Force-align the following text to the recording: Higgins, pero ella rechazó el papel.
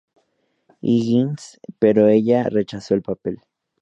Higgins, 0.81 1.59
pero 1.77 2.07
ella 2.07 2.47
rechazó 2.49 2.95
el 2.95 3.03
papel. 3.03 3.37